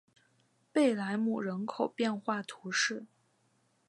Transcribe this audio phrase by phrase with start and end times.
[0.73, 3.05] 贝莱姆人口变化图示